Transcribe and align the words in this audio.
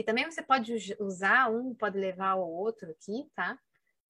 E 0.00 0.02
também 0.02 0.24
você 0.24 0.42
pode 0.42 0.96
usar 0.98 1.50
um, 1.50 1.74
pode 1.74 1.98
levar 1.98 2.30
ao 2.30 2.50
outro 2.50 2.90
aqui, 2.90 3.30
tá? 3.34 3.60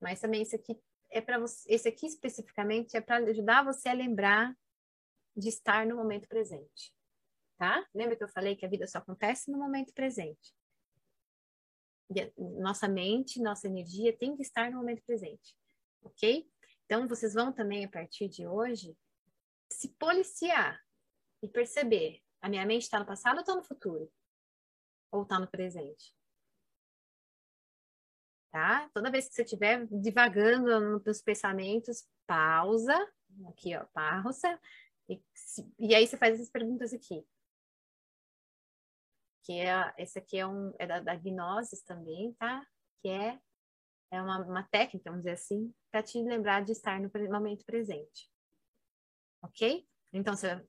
Mas 0.01 0.21
também 0.21 0.41
esse 0.41 0.55
aqui 0.55 0.81
é 1.11 1.21
para 1.21 1.37
você, 1.37 1.69
esse 1.69 1.89
aqui 1.89 2.07
especificamente 2.07 2.97
é 2.97 3.01
para 3.01 3.17
ajudar 3.17 3.65
você 3.65 3.89
a 3.89 3.93
lembrar 3.93 4.57
de 5.37 5.49
estar 5.49 5.85
no 5.85 5.97
momento 5.97 6.29
presente, 6.29 6.95
tá? 7.59 7.85
Lembra 7.93 8.15
que 8.15 8.23
eu 8.23 8.29
falei 8.29 8.55
que 8.55 8.65
a 8.65 8.69
vida 8.69 8.87
só 8.87 8.99
acontece 8.99 9.51
no 9.51 9.59
momento 9.59 9.93
presente? 9.93 10.55
Nossa 12.39 12.87
mente, 12.87 13.43
nossa 13.43 13.67
energia 13.67 14.17
tem 14.17 14.37
que 14.37 14.43
estar 14.43 14.71
no 14.71 14.77
momento 14.77 15.03
presente, 15.03 15.57
ok? 16.03 16.49
Então, 16.87 17.09
vocês 17.09 17.35
vão 17.35 17.53
também, 17.53 17.85
a 17.85 17.89
partir 17.89 18.29
de 18.29 18.47
hoje, 18.47 18.97
se 19.69 19.89
policiar 19.99 20.81
e 21.43 21.49
perceber: 21.49 22.23
a 22.41 22.49
minha 22.49 22.65
mente 22.65 22.83
está 22.83 23.01
no 23.01 23.07
passado 23.07 23.39
ou 23.39 23.41
está 23.41 23.57
no 23.57 23.65
futuro? 23.65 24.09
Ou 25.13 25.23
está 25.23 25.39
no 25.39 25.51
presente? 25.51 26.15
Tá? 28.51 28.89
Toda 28.93 29.11
vez 29.11 29.29
que 29.29 29.35
você 29.35 29.43
estiver 29.43 29.87
divagando 29.87 31.01
nos 31.01 31.23
pensamentos, 31.23 32.09
pausa, 32.27 32.97
aqui 33.49 33.77
ó, 33.77 33.85
pausa, 33.93 34.61
e, 35.09 35.23
e 35.79 35.95
aí 35.95 36.07
você 36.07 36.17
faz 36.17 36.35
essas 36.35 36.51
perguntas 36.51 36.93
aqui. 36.93 37.25
Que 39.45 39.53
é, 39.61 39.95
esse 39.99 40.19
aqui 40.19 40.39
é, 40.39 40.47
um, 40.47 40.73
é 40.79 40.87
da, 40.87 41.01
da 41.01 41.15
Gnosis 41.17 41.83
também, 41.83 42.33
tá? 42.35 42.67
Que 43.01 43.09
é, 43.09 43.41
é 44.13 44.23
uma, 44.23 44.45
uma 44.45 44.63
técnica, 44.65 45.11
vamos 45.11 45.25
dizer 45.25 45.35
assim, 45.35 45.73
para 45.91 46.03
te 46.03 46.21
lembrar 46.23 46.65
de 46.65 46.73
estar 46.73 47.01
no 47.01 47.11
momento 47.31 47.65
presente. 47.65 48.31
Ok? 49.43 49.89
Então, 50.13 50.37
você 50.37 50.65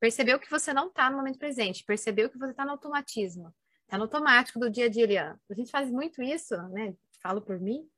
percebeu 0.00 0.38
que 0.38 0.50
você 0.50 0.72
não 0.72 0.88
está 0.88 1.08
no 1.08 1.16
momento 1.16 1.38
presente, 1.38 1.84
percebeu 1.84 2.28
que 2.28 2.38
você 2.38 2.50
está 2.50 2.64
no 2.64 2.72
automatismo, 2.72 3.54
está 3.84 3.96
no 3.96 4.04
automático 4.04 4.58
do 4.58 4.70
dia 4.70 4.86
a 4.86 4.88
dia. 4.88 5.40
A 5.48 5.54
gente 5.54 5.70
faz 5.70 5.90
muito 5.90 6.22
isso, 6.22 6.56
né? 6.68 6.94
Falo 7.22 7.40
por 7.40 7.60
mim, 7.60 7.88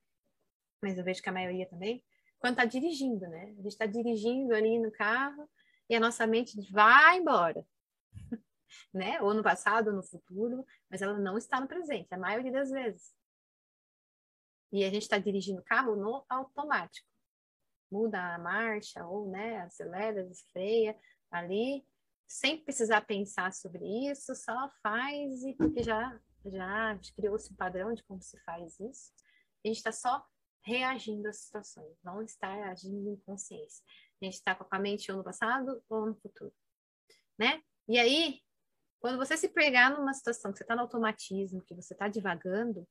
mas 0.83 0.99
eu 0.99 1.05
vejo 1.05 1.23
que 1.23 1.29
a 1.29 1.33
maioria 1.33 1.67
também, 1.67 2.03
quando 2.39 2.55
está 2.55 2.65
dirigindo, 2.65 3.27
né? 3.29 3.45
A 3.59 3.63
gente 3.63 3.69
está 3.69 3.87
dirigindo 3.87 4.55
ali 4.55 4.79
no 4.79 4.91
carro 4.91 5.49
e 5.89 5.95
a 5.95 6.01
nossa 6.01 6.27
mente 6.27 6.61
vai 6.71 7.19
embora. 7.19 7.65
né? 8.93 9.21
Ou 9.21 9.35
no 9.35 9.43
passado, 9.43 9.89
ou 9.89 9.97
no 9.97 10.03
futuro, 10.03 10.67
mas 10.91 11.03
ela 11.03 11.19
não 11.19 11.39
está 11.39 11.61
no 11.61 11.69
presente, 11.69 12.13
a 12.13 12.19
maioria 12.19 12.53
das 12.53 12.71
vezes. 12.71 13.15
E 14.73 14.85
a 14.85 14.91
gente 14.91 15.03
está 15.03 15.19
dirigindo 15.19 15.61
o 15.61 15.65
carro 15.65 15.97
no 15.97 16.25
automático. 16.29 17.09
Muda 17.91 18.35
a 18.35 18.39
marcha, 18.39 19.07
ou 19.07 19.31
né, 19.31 19.61
acelera, 19.61 20.25
desfreia 20.25 20.99
ali, 21.31 21.87
sem 22.27 22.63
precisar 22.63 23.03
pensar 23.03 23.53
sobre 23.53 23.85
isso, 24.11 24.35
só 24.35 24.71
faz, 24.83 25.45
e 25.45 25.55
porque 25.55 25.83
já, 25.83 26.21
já 26.45 26.99
criou-se 27.15 27.53
um 27.53 27.57
padrão 27.57 27.95
de 27.95 28.03
como 28.05 28.21
se 28.21 28.39
faz 28.43 28.79
isso. 28.81 29.13
A 29.65 29.69
gente 29.69 29.77
está 29.77 29.93
só 29.93 30.25
reagindo 30.65 31.29
às 31.29 31.39
situações, 31.39 31.97
não 32.03 32.23
está 32.23 32.49
agindo 32.71 33.09
em 33.09 33.17
consciência. 33.21 33.85
A 34.21 34.25
gente 34.25 34.35
está 34.35 34.55
com 34.55 34.67
a 34.69 34.79
mente 34.79 35.11
ou 35.11 35.19
no 35.19 35.25
passado 35.25 35.83
ou 35.89 36.07
no 36.07 36.17
futuro, 36.17 36.53
né? 37.39 37.63
E 37.89 37.99
aí, 37.99 38.41
quando 38.99 39.19
você 39.19 39.37
se 39.37 39.49
pegar 39.49 39.91
numa 39.91 40.13
situação 40.13 40.51
que 40.51 40.59
você 40.59 40.65
está 40.65 40.75
no 40.75 40.83
automatismo, 40.83 41.63
que 41.63 41.75
você 41.75 41.95
está 41.95 42.09
divagando, 42.09 42.89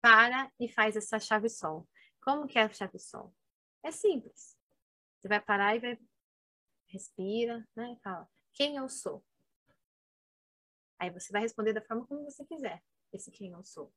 para 0.00 0.52
e 0.60 0.68
faz 0.68 0.96
essa 0.96 1.18
chave 1.18 1.48
sol. 1.48 1.88
Como 2.22 2.46
que 2.46 2.58
é 2.58 2.62
a 2.62 2.72
chave 2.72 2.98
sol? 2.98 3.34
É 3.82 3.90
simples. 3.90 4.54
Você 5.18 5.28
vai 5.28 5.40
parar 5.40 5.74
e 5.74 5.80
vai 5.80 5.98
respira, 6.88 7.66
né? 7.74 7.96
Fala: 8.04 8.28
"Quem 8.54 8.76
eu 8.76 8.88
sou?". 8.88 9.24
Aí 10.98 11.10
você 11.10 11.30
vai 11.32 11.42
responder 11.42 11.72
da 11.72 11.82
forma 11.82 12.06
como 12.06 12.24
você 12.24 12.44
quiser. 12.44 12.82
Esse 13.12 13.30
quem 13.30 13.52
eu 13.52 13.62
sou. 13.64 13.92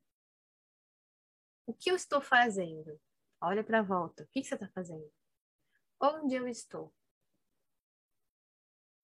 O 1.65 1.73
que 1.73 1.89
eu 1.91 1.95
estou 1.95 2.21
fazendo? 2.21 2.99
Olha 3.41 3.63
para 3.63 3.79
a 3.79 3.83
volta. 3.83 4.23
O 4.23 4.27
que, 4.27 4.41
que 4.41 4.47
você 4.47 4.55
está 4.55 4.67
fazendo? 4.69 5.11
Onde 6.01 6.35
eu 6.35 6.47
estou? 6.47 6.93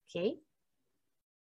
Ok? 0.06 0.44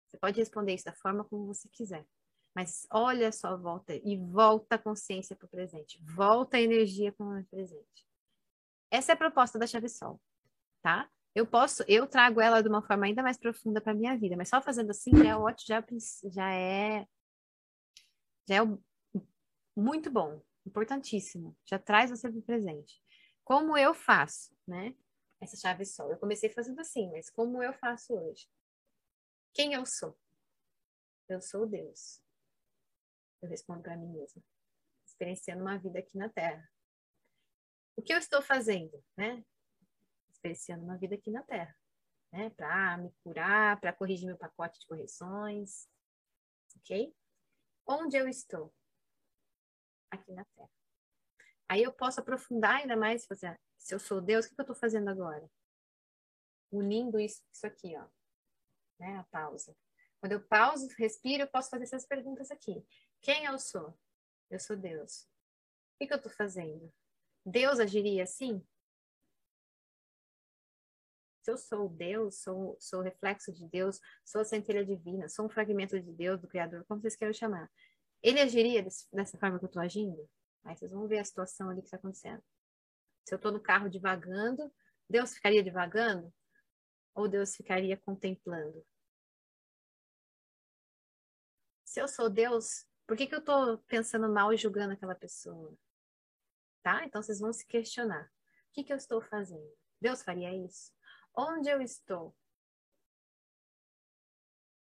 Você 0.07 0.19
pode 0.19 0.39
responder 0.41 0.75
isso 0.75 0.85
da 0.85 0.95
forma 0.95 1.25
como 1.25 1.47
você 1.47 1.69
quiser. 1.69 2.07
Mas 2.55 2.87
olha 2.91 3.29
a 3.29 3.33
sua 3.33 3.57
volta 3.57 3.95
e 3.95 4.17
volta 4.17 4.77
a 4.77 4.79
consciência 4.79 5.37
para 5.37 5.47
o 5.47 5.51
presente. 5.51 6.03
Volta 6.03 6.57
a 6.57 6.61
energia 6.61 7.13
para 7.13 7.27
o 7.27 7.45
presente. 7.47 8.07
Essa 8.91 9.13
é 9.13 9.15
a 9.15 9.19
proposta 9.19 9.59
da 9.59 9.67
chave 9.67 9.89
sol, 9.89 10.21
tá? 10.83 11.11
Eu 11.38 11.47
posso, 11.47 11.84
eu 11.87 12.06
trago 12.06 12.41
ela 12.41 12.62
de 12.62 12.69
uma 12.69 12.82
forma 12.82 13.06
ainda 13.06 13.22
mais 13.22 13.37
profunda 13.37 13.81
para 13.81 13.94
minha 13.94 14.16
vida, 14.16 14.37
mas 14.37 14.49
só 14.49 14.60
fazendo 14.60 14.91
assim 14.91 15.10
já 15.16 15.31
é 15.31 15.37
ótimo, 15.37 15.69
já, 15.69 16.31
já 16.31 16.54
é 16.54 17.06
já 18.49 18.56
é 18.56 18.78
muito 19.76 20.10
bom, 20.10 20.43
importantíssimo. 20.66 21.56
Já 21.65 21.78
traz 21.78 22.10
você 22.10 22.31
para 22.31 22.38
o 22.38 22.43
presente. 22.43 23.03
Como 23.44 23.76
eu 23.76 23.94
faço, 23.94 24.56
né? 24.66 24.94
essa 25.41 25.56
chave 25.56 25.84
sol. 25.84 26.10
Eu 26.10 26.19
comecei 26.19 26.50
fazendo 26.50 26.81
assim, 26.81 27.10
mas 27.10 27.31
como 27.31 27.62
eu 27.62 27.72
faço 27.75 28.15
hoje? 28.15 28.49
Quem 29.55 29.72
eu 29.72 29.84
sou? 29.87 30.19
Eu 31.28 31.41
sou 31.41 31.66
Deus. 31.66 32.22
Eu 33.43 33.49
respondo 33.49 33.82
para 33.82 33.97
mim 33.97 34.09
mesma, 34.09 34.43
experienciando 35.06 35.62
uma 35.62 35.78
vida 35.78 35.99
aqui 35.99 36.16
na 36.19 36.28
Terra. 36.28 36.69
O 37.97 38.03
que 38.03 38.12
eu 38.12 38.19
estou 38.19 38.43
fazendo, 38.43 39.05
né? 39.16 39.44
Experienciando 40.38 40.84
uma 40.84 40.97
vida 40.97 41.16
aqui 41.16 41.32
na 41.32 41.43
Terra, 41.43 41.76
né? 42.32 42.50
Para 42.50 42.97
me 42.97 43.12
curar, 43.25 43.81
para 43.81 43.93
corrigir 43.93 44.26
meu 44.26 44.38
pacote 44.38 44.78
de 44.78 44.87
correções, 44.87 45.88
ok? 46.76 47.12
Onde 47.84 48.16
eu 48.16 48.28
estou? 48.28 48.72
Aqui 50.12 50.32
na 50.32 50.44
Terra. 50.44 50.71
Aí 51.69 51.82
eu 51.82 51.93
posso 51.93 52.21
aprofundar 52.21 52.76
ainda 52.76 52.97
mais, 52.97 53.26
fazer, 53.26 53.60
se 53.76 53.93
eu 53.93 53.99
sou 53.99 54.21
Deus, 54.21 54.47
o 54.47 54.49
que, 54.49 54.60
eu 54.60 54.62
estou 54.62 54.76
fazendo 54.76 55.09
agora? 55.09 55.50
Unindo 56.70 57.19
isso, 57.19 57.43
isso 57.53 57.66
aqui, 57.66 57.97
ó. 57.97 58.06
Né? 59.00 59.19
A 59.19 59.25
pausa. 59.25 59.76
Quando 60.20 60.32
eu 60.32 60.47
pauso, 60.47 60.88
respiro, 60.97 61.43
eu 61.43 61.49
posso 61.49 61.69
fazer 61.69 61.84
essas 61.84 62.06
perguntas 62.06 62.50
aqui. 62.50 62.87
Quem 63.20 63.44
eu 63.44 63.59
sou? 63.59 63.99
Eu 64.49 64.60
sou 64.60 64.76
Deus. 64.76 65.22
O 65.22 65.99
que, 65.99 66.06
que 66.06 66.12
eu 66.12 66.19
estou 66.19 66.32
fazendo? 66.32 66.93
Deus 67.44 67.81
agiria 67.81 68.22
assim? 68.22 68.65
Se 71.49 71.53
eu 71.53 71.57
sou 71.57 71.89
Deus, 71.89 72.43
sou, 72.43 72.77
sou 72.79 73.01
reflexo 73.01 73.51
de 73.51 73.67
Deus, 73.67 73.99
sou 74.23 74.43
a 74.43 74.45
centelha 74.45 74.85
divina, 74.85 75.31
sou 75.31 75.47
um 75.47 75.49
fragmento 75.49 75.99
de 75.99 76.13
Deus, 76.13 76.39
do 76.39 76.47
Criador, 76.47 76.85
como 76.85 77.01
vocês 77.01 77.17
queiram 77.17 77.33
chamar, 77.33 77.71
ele 78.23 78.39
agiria 78.39 78.83
desse, 78.83 79.09
dessa 79.11 79.39
forma 79.39 79.59
que 79.59 79.65
eu 79.65 79.69
estou 79.69 79.81
agindo? 79.81 80.29
Aí 80.63 80.77
vocês 80.77 80.93
vão 80.93 81.09
ver 81.09 81.21
a 81.21 81.25
situação 81.25 81.71
ali 81.71 81.81
que 81.81 81.87
está 81.87 81.97
acontecendo. 81.97 82.45
Se 83.25 83.33
eu 83.33 83.37
estou 83.37 83.51
no 83.51 83.63
carro 83.63 83.89
divagando, 83.89 84.71
Deus 85.09 85.33
ficaria 85.33 85.63
divagando? 85.63 86.31
Ou 87.15 87.27
Deus 87.27 87.57
ficaria 87.57 87.97
contemplando? 87.97 88.87
Se 91.87 91.99
eu 91.99 92.09
sou 92.09 92.29
Deus, 92.29 92.85
por 93.07 93.17
que, 93.17 93.27
que 93.27 93.35
eu 93.35 93.41
estou 93.41 93.79
pensando 93.89 94.31
mal 94.31 94.53
e 94.53 94.59
julgando 94.59 94.93
aquela 94.93 95.15
pessoa? 95.15 95.75
Tá? 96.83 97.07
Então 97.07 97.23
vocês 97.23 97.41
vão 97.41 97.55
se 97.55 97.67
questionar. 97.67 98.27
O 98.27 98.73
que, 98.75 98.85
que 98.85 98.93
eu 98.93 98.99
estou 98.99 99.23
fazendo? 99.23 99.73
Deus 99.99 100.23
faria 100.23 100.55
isso? 100.55 100.98
Onde 101.37 101.69
eu 101.69 101.81
estou? 101.81 102.34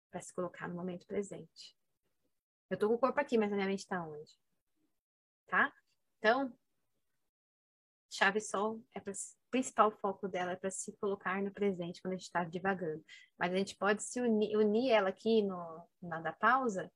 Para 0.09 0.21
se 0.21 0.33
colocar 0.33 0.67
no 0.67 0.75
momento 0.75 1.07
presente. 1.07 1.77
Eu 2.69 2.75
estou 2.75 2.89
com 2.89 2.95
o 2.95 2.99
corpo 2.99 3.19
aqui, 3.19 3.37
mas 3.37 3.51
a 3.51 3.55
minha 3.55 3.67
mente 3.67 3.79
está 3.79 4.03
onde? 4.03 4.31
Tá? 5.47 5.73
Então, 6.17 6.57
chave 8.09 8.41
sol 8.41 8.83
é 8.93 8.99
para 8.99 9.13
principal 9.49 9.91
foco 9.91 10.27
dela 10.27 10.53
é 10.53 10.55
para 10.55 10.71
se 10.71 10.95
colocar 10.97 11.41
no 11.41 11.51
presente 11.51 12.01
quando 12.01 12.13
a 12.13 12.17
gente 12.17 12.25
está 12.25 12.43
divagando. 12.43 13.03
Mas 13.37 13.53
a 13.53 13.57
gente 13.57 13.75
pode 13.75 14.01
se 14.01 14.21
unir, 14.21 14.55
unir 14.57 14.91
ela 14.91 15.09
aqui 15.09 15.43
no, 15.43 15.87
na 16.01 16.21
da 16.21 16.31
pausa 16.31 16.91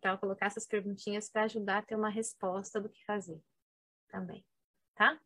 para 0.00 0.18
colocar 0.18 0.46
essas 0.46 0.66
perguntinhas 0.66 1.30
para 1.30 1.44
ajudar 1.44 1.78
a 1.78 1.82
ter 1.82 1.96
uma 1.96 2.10
resposta 2.10 2.80
do 2.80 2.88
que 2.88 3.02
fazer 3.04 3.42
também, 4.08 4.46
tá? 4.94 5.18